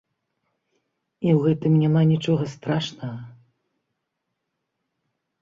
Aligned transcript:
І 1.25 1.29
ў 1.33 1.43
гэтым 1.45 1.73
няма 1.83 2.01
нічога 2.13 2.43
страшнага. 2.55 3.19